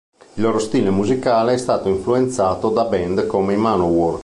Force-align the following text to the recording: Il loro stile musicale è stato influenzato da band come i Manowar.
Il 0.33 0.41
loro 0.41 0.57
stile 0.57 0.89
musicale 0.89 1.53
è 1.53 1.57
stato 1.57 1.87
influenzato 1.87 2.69
da 2.71 2.85
band 2.85 3.27
come 3.27 3.53
i 3.53 3.57
Manowar. 3.57 4.19